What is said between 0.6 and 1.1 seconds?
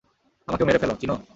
মেরে ফেলো,